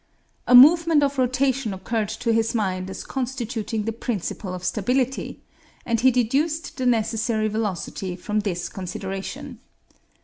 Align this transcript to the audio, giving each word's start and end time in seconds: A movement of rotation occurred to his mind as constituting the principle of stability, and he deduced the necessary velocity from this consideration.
A 0.47 0.55
movement 0.55 1.03
of 1.03 1.19
rotation 1.19 1.75
occurred 1.75 2.09
to 2.09 2.33
his 2.33 2.55
mind 2.55 2.89
as 2.89 3.03
constituting 3.03 3.83
the 3.83 3.91
principle 3.93 4.51
of 4.55 4.63
stability, 4.63 5.41
and 5.85 5.99
he 5.99 6.09
deduced 6.09 6.77
the 6.77 6.87
necessary 6.87 7.47
velocity 7.47 8.15
from 8.15 8.39
this 8.39 8.67
consideration. 8.67 9.59